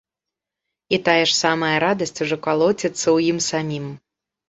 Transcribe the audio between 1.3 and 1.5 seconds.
ж